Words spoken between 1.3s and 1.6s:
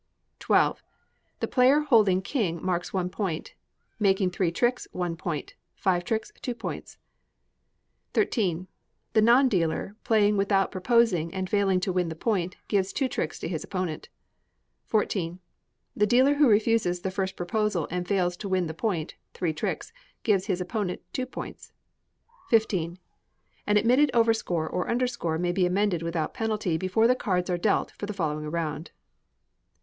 The